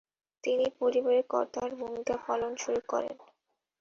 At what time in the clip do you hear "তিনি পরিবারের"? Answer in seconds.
0.43-1.25